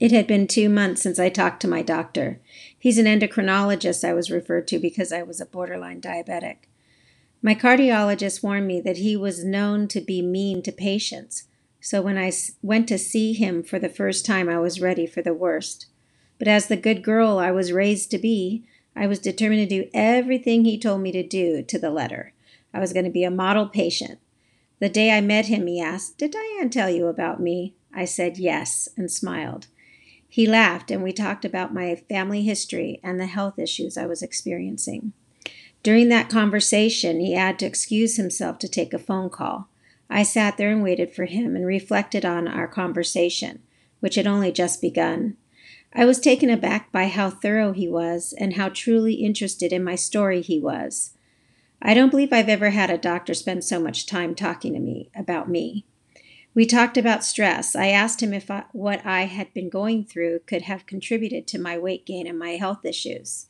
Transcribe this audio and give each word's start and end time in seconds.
It 0.00 0.12
had 0.12 0.28
been 0.28 0.46
two 0.46 0.68
months 0.68 1.02
since 1.02 1.18
I 1.18 1.28
talked 1.28 1.60
to 1.62 1.68
my 1.68 1.82
doctor. 1.82 2.40
He's 2.78 2.98
an 2.98 3.06
endocrinologist 3.06 4.08
I 4.08 4.12
was 4.12 4.30
referred 4.30 4.68
to 4.68 4.78
because 4.78 5.12
I 5.12 5.22
was 5.22 5.40
a 5.40 5.46
borderline 5.46 6.00
diabetic. 6.00 6.68
My 7.42 7.54
cardiologist 7.54 8.42
warned 8.42 8.66
me 8.66 8.80
that 8.80 8.98
he 8.98 9.16
was 9.16 9.44
known 9.44 9.88
to 9.88 10.00
be 10.00 10.22
mean 10.22 10.62
to 10.62 10.72
patients, 10.72 11.44
so 11.80 12.02
when 12.02 12.18
I 12.18 12.32
went 12.62 12.88
to 12.88 12.98
see 12.98 13.32
him 13.32 13.62
for 13.62 13.78
the 13.78 13.88
first 13.88 14.26
time, 14.26 14.48
I 14.48 14.58
was 14.58 14.80
ready 14.80 15.06
for 15.06 15.22
the 15.22 15.34
worst. 15.34 15.86
But 16.38 16.48
as 16.48 16.66
the 16.66 16.76
good 16.76 17.02
girl 17.02 17.38
I 17.38 17.50
was 17.50 17.72
raised 17.72 18.10
to 18.12 18.18
be, 18.18 18.64
I 18.94 19.06
was 19.06 19.18
determined 19.18 19.68
to 19.68 19.82
do 19.82 19.90
everything 19.94 20.64
he 20.64 20.78
told 20.78 21.00
me 21.00 21.12
to 21.12 21.22
do 21.22 21.62
to 21.62 21.78
the 21.78 21.90
letter. 21.90 22.32
I 22.74 22.80
was 22.80 22.92
going 22.92 23.04
to 23.04 23.10
be 23.10 23.24
a 23.24 23.30
model 23.30 23.66
patient. 23.66 24.18
The 24.80 24.88
day 24.88 25.10
I 25.10 25.20
met 25.20 25.46
him, 25.46 25.66
he 25.66 25.80
asked, 25.80 26.18
Did 26.18 26.32
Diane 26.32 26.70
tell 26.70 26.90
you 26.90 27.06
about 27.06 27.40
me? 27.40 27.74
I 27.92 28.04
said 28.04 28.38
yes 28.38 28.88
and 28.96 29.10
smiled. 29.10 29.66
He 30.28 30.46
laughed, 30.46 30.90
and 30.90 31.02
we 31.02 31.12
talked 31.12 31.44
about 31.44 31.72
my 31.72 31.94
family 31.94 32.42
history 32.42 33.00
and 33.02 33.18
the 33.18 33.26
health 33.26 33.58
issues 33.58 33.96
I 33.96 34.06
was 34.06 34.22
experiencing. 34.22 35.12
During 35.82 36.08
that 36.08 36.28
conversation, 36.28 37.20
he 37.20 37.32
had 37.32 37.58
to 37.60 37.66
excuse 37.66 38.16
himself 38.16 38.58
to 38.58 38.68
take 38.68 38.92
a 38.92 38.98
phone 38.98 39.30
call. 39.30 39.68
I 40.10 40.22
sat 40.22 40.56
there 40.56 40.70
and 40.70 40.82
waited 40.82 41.14
for 41.14 41.24
him 41.24 41.56
and 41.56 41.66
reflected 41.66 42.24
on 42.24 42.46
our 42.48 42.68
conversation, 42.68 43.62
which 44.00 44.16
had 44.16 44.26
only 44.26 44.52
just 44.52 44.80
begun. 44.82 45.36
I 45.94 46.04
was 46.04 46.20
taken 46.20 46.50
aback 46.50 46.92
by 46.92 47.06
how 47.06 47.30
thorough 47.30 47.72
he 47.72 47.88
was 47.88 48.34
and 48.38 48.54
how 48.54 48.68
truly 48.68 49.14
interested 49.14 49.72
in 49.72 49.82
my 49.82 49.94
story 49.94 50.42
he 50.42 50.60
was. 50.60 51.14
I 51.80 51.94
don't 51.94 52.10
believe 52.10 52.32
I've 52.32 52.48
ever 52.48 52.70
had 52.70 52.90
a 52.90 52.98
doctor 52.98 53.34
spend 53.34 53.64
so 53.64 53.80
much 53.80 54.06
time 54.06 54.34
talking 54.34 54.74
to 54.74 54.80
me 54.80 55.10
about 55.14 55.48
me. 55.48 55.86
We 56.58 56.66
talked 56.66 56.96
about 56.96 57.24
stress. 57.24 57.76
I 57.76 57.90
asked 57.90 58.20
him 58.20 58.34
if 58.34 58.50
I, 58.50 58.64
what 58.72 59.06
I 59.06 59.26
had 59.26 59.54
been 59.54 59.68
going 59.68 60.04
through 60.04 60.40
could 60.40 60.62
have 60.62 60.86
contributed 60.86 61.46
to 61.46 61.58
my 61.60 61.78
weight 61.78 62.04
gain 62.04 62.26
and 62.26 62.36
my 62.36 62.56
health 62.56 62.84
issues. 62.84 63.46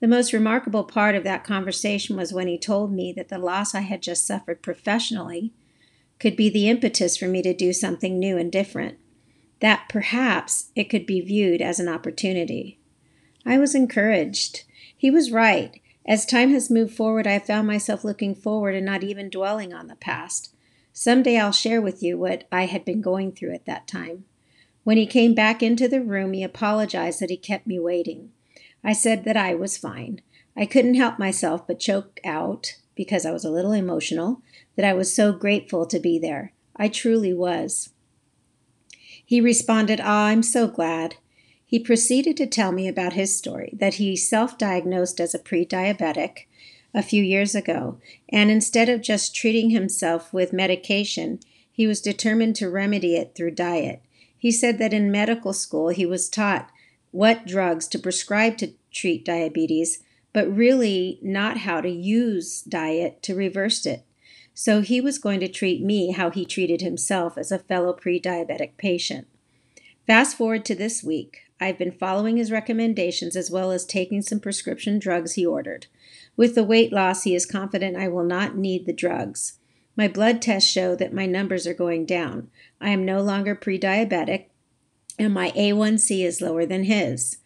The 0.00 0.08
most 0.08 0.34
remarkable 0.34 0.84
part 0.84 1.14
of 1.14 1.24
that 1.24 1.42
conversation 1.42 2.18
was 2.18 2.34
when 2.34 2.46
he 2.46 2.58
told 2.58 2.92
me 2.92 3.14
that 3.14 3.30
the 3.30 3.38
loss 3.38 3.74
I 3.74 3.80
had 3.80 4.02
just 4.02 4.26
suffered 4.26 4.60
professionally 4.60 5.54
could 6.20 6.36
be 6.36 6.50
the 6.50 6.68
impetus 6.68 7.16
for 7.16 7.28
me 7.28 7.40
to 7.40 7.54
do 7.54 7.72
something 7.72 8.18
new 8.18 8.36
and 8.36 8.52
different, 8.52 8.98
that 9.60 9.88
perhaps 9.88 10.70
it 10.76 10.90
could 10.90 11.06
be 11.06 11.22
viewed 11.22 11.62
as 11.62 11.80
an 11.80 11.88
opportunity. 11.88 12.78
I 13.46 13.56
was 13.56 13.74
encouraged. 13.74 14.64
He 14.94 15.10
was 15.10 15.32
right. 15.32 15.80
As 16.06 16.26
time 16.26 16.50
has 16.50 16.70
moved 16.70 16.94
forward, 16.94 17.26
I 17.26 17.32
have 17.32 17.46
found 17.46 17.66
myself 17.66 18.04
looking 18.04 18.34
forward 18.34 18.74
and 18.74 18.84
not 18.84 19.02
even 19.02 19.30
dwelling 19.30 19.72
on 19.72 19.86
the 19.86 19.96
past. 19.96 20.53
Someday 20.96 21.36
I'll 21.36 21.50
share 21.50 21.82
with 21.82 22.04
you 22.04 22.16
what 22.16 22.46
I 22.52 22.66
had 22.66 22.84
been 22.84 23.02
going 23.02 23.32
through 23.32 23.52
at 23.52 23.66
that 23.66 23.88
time. 23.88 24.26
When 24.84 24.96
he 24.96 25.06
came 25.06 25.34
back 25.34 25.60
into 25.60 25.88
the 25.88 26.00
room, 26.00 26.32
he 26.32 26.44
apologized 26.44 27.18
that 27.18 27.30
he 27.30 27.36
kept 27.36 27.66
me 27.66 27.80
waiting. 27.80 28.30
I 28.84 28.92
said 28.92 29.24
that 29.24 29.36
I 29.36 29.56
was 29.56 29.76
fine. 29.76 30.20
I 30.56 30.66
couldn't 30.66 30.94
help 30.94 31.18
myself 31.18 31.66
but 31.66 31.80
choke 31.80 32.20
out, 32.24 32.76
because 32.94 33.26
I 33.26 33.32
was 33.32 33.44
a 33.44 33.50
little 33.50 33.72
emotional, 33.72 34.40
that 34.76 34.84
I 34.84 34.92
was 34.92 35.12
so 35.12 35.32
grateful 35.32 35.84
to 35.84 35.98
be 35.98 36.16
there. 36.16 36.52
I 36.76 36.86
truly 36.86 37.34
was. 37.34 37.90
He 39.26 39.40
responded, 39.40 40.00
Ah, 40.00 40.26
I'm 40.26 40.44
so 40.44 40.68
glad. 40.68 41.16
He 41.66 41.80
proceeded 41.80 42.36
to 42.36 42.46
tell 42.46 42.70
me 42.70 42.86
about 42.86 43.14
his 43.14 43.36
story 43.36 43.74
that 43.80 43.94
he 43.94 44.14
self 44.14 44.56
diagnosed 44.56 45.18
as 45.18 45.34
a 45.34 45.40
pre 45.40 45.66
diabetic 45.66 46.46
a 46.94 47.02
few 47.02 47.22
years 47.22 47.54
ago, 47.54 47.98
and 48.28 48.50
instead 48.50 48.88
of 48.88 49.02
just 49.02 49.34
treating 49.34 49.70
himself 49.70 50.32
with 50.32 50.52
medication, 50.52 51.40
he 51.70 51.86
was 51.86 52.00
determined 52.00 52.54
to 52.56 52.70
remedy 52.70 53.16
it 53.16 53.34
through 53.34 53.50
diet. 53.50 54.00
He 54.38 54.52
said 54.52 54.78
that 54.78 54.94
in 54.94 55.10
medical 55.10 55.52
school 55.52 55.88
he 55.88 56.06
was 56.06 56.28
taught 56.28 56.70
what 57.10 57.46
drugs 57.46 57.88
to 57.88 57.98
prescribe 57.98 58.58
to 58.58 58.74
treat 58.92 59.24
diabetes, 59.24 60.02
but 60.32 60.54
really 60.54 61.18
not 61.22 61.58
how 61.58 61.80
to 61.80 61.88
use 61.88 62.62
diet 62.62 63.22
to 63.22 63.34
reverse 63.34 63.86
it. 63.86 64.04
So 64.52 64.82
he 64.82 65.00
was 65.00 65.18
going 65.18 65.40
to 65.40 65.48
treat 65.48 65.82
me 65.82 66.12
how 66.12 66.30
he 66.30 66.44
treated 66.44 66.80
himself 66.80 67.36
as 67.36 67.50
a 67.50 67.58
fellow 67.58 67.92
pre 67.92 68.20
diabetic 68.20 68.76
patient. 68.76 69.26
Fast 70.06 70.36
forward 70.36 70.64
to 70.66 70.74
this 70.74 71.02
week. 71.02 71.43
I've 71.64 71.78
been 71.78 71.92
following 71.92 72.36
his 72.36 72.52
recommendations 72.52 73.36
as 73.36 73.50
well 73.50 73.70
as 73.70 73.86
taking 73.86 74.20
some 74.20 74.38
prescription 74.38 74.98
drugs 74.98 75.32
he 75.32 75.46
ordered. 75.46 75.86
With 76.36 76.54
the 76.54 76.62
weight 76.62 76.92
loss, 76.92 77.22
he 77.22 77.34
is 77.34 77.46
confident 77.46 77.96
I 77.96 78.06
will 78.06 78.22
not 78.22 78.54
need 78.54 78.84
the 78.84 78.92
drugs. 78.92 79.54
My 79.96 80.06
blood 80.06 80.42
tests 80.42 80.70
show 80.70 80.94
that 80.96 81.14
my 81.14 81.24
numbers 81.24 81.66
are 81.66 81.72
going 81.72 82.04
down. 82.04 82.50
I 82.82 82.90
am 82.90 83.06
no 83.06 83.22
longer 83.22 83.54
pre 83.54 83.78
diabetic, 83.80 84.48
and 85.18 85.32
my 85.32 85.52
A1C 85.52 86.22
is 86.22 86.42
lower 86.42 86.66
than 86.66 86.84
his. 86.84 87.38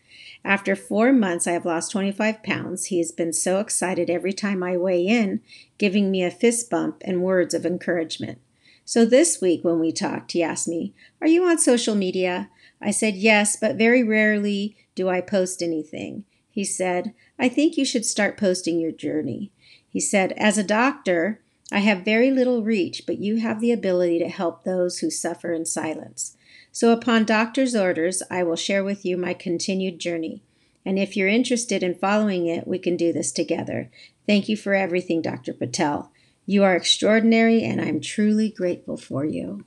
After 0.45 0.75
four 0.75 1.13
months, 1.13 1.47
I 1.47 1.53
have 1.53 1.65
lost 1.65 1.93
25 1.93 2.43
pounds. 2.43 2.87
He 2.87 2.99
has 2.99 3.13
been 3.13 3.33
so 3.33 3.61
excited 3.61 4.11
every 4.11 4.33
time 4.33 4.65
I 4.65 4.77
weigh 4.77 5.07
in, 5.07 5.43
giving 5.79 6.11
me 6.11 6.25
a 6.25 6.31
fist 6.33 6.69
bump 6.69 7.03
and 7.05 7.23
words 7.23 7.55
of 7.55 7.65
encouragement. 7.65 8.41
So 8.89 9.05
this 9.05 9.39
week, 9.39 9.65
when 9.65 9.81
we 9.81 9.93
talked, 9.93 10.33
he 10.33 10.43
asked 10.43 10.67
me, 10.67 10.95
Are 11.21 11.27
you 11.27 11.45
on 11.45 11.59
social 11.59 11.95
media? 11.95 12.49
I 12.81 12.91
said, 12.91 13.17
Yes, 13.17 13.55
but 13.55 13.77
very 13.77 14.03
rarely 14.03 14.79
do 14.95 15.11
I 15.11 15.21
post 15.21 15.63
anything. 15.63 16.25
He 16.51 16.65
said, 16.65 17.13
I 17.39 17.51
think 17.51 17.77
you 17.77 17.85
should 17.85 18.07
start 18.07 18.39
posting 18.39 18.81
your 18.81 18.91
journey. 18.91 19.53
He 19.87 20.01
said, 20.01 20.33
As 20.39 20.57
a 20.57 20.65
doctor, 20.65 21.43
I 21.71 21.81
have 21.81 22.03
very 22.03 22.31
little 22.31 22.63
reach, 22.63 23.03
but 23.07 23.19
you 23.19 23.37
have 23.37 23.61
the 23.61 23.73
ability 23.73 24.21
to 24.21 24.29
help 24.31 24.65
those 24.65 25.01
who 25.01 25.11
suffer 25.11 25.53
in 25.53 25.67
silence. 25.67 26.39
So, 26.73 26.91
upon 26.91 27.27
doctor's 27.27 27.77
orders, 27.77 28.23
I 28.31 28.43
will 28.43 28.57
share 28.57 28.83
with 28.83 29.05
you 29.05 29.19
my 29.19 29.35
continued 29.35 29.99
journey. 29.99 30.41
And 30.87 30.99
if 30.99 31.15
you're 31.15 31.29
interested 31.29 31.83
in 31.83 31.95
following 31.95 32.47
it, 32.47 32.67
we 32.67 32.79
can 32.79 32.97
do 32.97 33.13
this 33.13 33.33
together. 33.33 33.91
Thank 34.27 34.49
you 34.49 34.57
for 34.57 34.73
everything, 34.73 35.21
Dr. 35.21 35.53
Patel. 35.53 36.11
You 36.51 36.65
are 36.65 36.75
extraordinary, 36.75 37.63
and 37.63 37.79
I'm 37.79 38.01
truly 38.01 38.49
grateful 38.49 38.97
for 38.97 39.23
you. 39.23 39.67